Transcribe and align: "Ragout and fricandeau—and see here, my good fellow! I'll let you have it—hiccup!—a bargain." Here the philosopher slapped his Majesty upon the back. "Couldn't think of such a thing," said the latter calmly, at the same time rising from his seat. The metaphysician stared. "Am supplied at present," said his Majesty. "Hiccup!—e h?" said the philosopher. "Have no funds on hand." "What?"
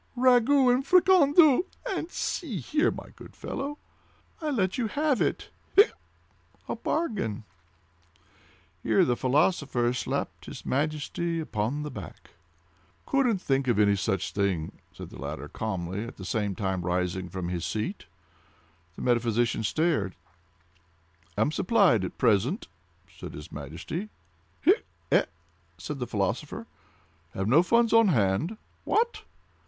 "Ragout 0.17 0.73
and 0.73 0.83
fricandeau—and 0.83 2.09
see 2.09 2.57
here, 2.59 2.89
my 2.89 3.09
good 3.15 3.35
fellow! 3.35 3.77
I'll 4.41 4.51
let 4.53 4.75
you 4.79 4.87
have 4.87 5.21
it—hiccup!—a 5.21 6.75
bargain." 6.77 7.43
Here 8.81 9.05
the 9.05 9.15
philosopher 9.15 9.93
slapped 9.93 10.45
his 10.47 10.65
Majesty 10.65 11.39
upon 11.39 11.83
the 11.83 11.91
back. 11.91 12.31
"Couldn't 13.05 13.43
think 13.43 13.67
of 13.67 13.99
such 13.99 14.31
a 14.31 14.33
thing," 14.33 14.79
said 14.91 15.11
the 15.11 15.21
latter 15.21 15.47
calmly, 15.47 16.03
at 16.05 16.17
the 16.17 16.25
same 16.25 16.55
time 16.55 16.81
rising 16.81 17.29
from 17.29 17.49
his 17.49 17.63
seat. 17.63 18.07
The 18.95 19.03
metaphysician 19.03 19.63
stared. 19.63 20.15
"Am 21.37 21.51
supplied 21.51 22.03
at 22.03 22.17
present," 22.17 22.67
said 23.19 23.35
his 23.35 23.51
Majesty. 23.51 24.09
"Hiccup!—e 24.61 25.15
h?" 25.15 25.25
said 25.77 25.99
the 25.99 26.07
philosopher. 26.07 26.65
"Have 27.35 27.47
no 27.47 27.61
funds 27.61 27.93
on 27.93 28.07
hand." 28.07 28.57
"What?" 28.83 29.25